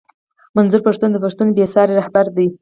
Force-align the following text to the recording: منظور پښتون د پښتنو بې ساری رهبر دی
منظور 0.55 0.81
پښتون 0.87 1.09
د 1.13 1.17
پښتنو 1.25 1.51
بې 1.57 1.65
ساری 1.73 1.93
رهبر 2.01 2.25
دی 2.35 2.47